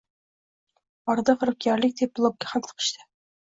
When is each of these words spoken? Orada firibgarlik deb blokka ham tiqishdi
Orada 1.15 1.35
firibgarlik 1.43 1.93
deb 2.01 2.15
blokka 2.21 2.51
ham 2.55 2.67
tiqishdi 2.71 3.07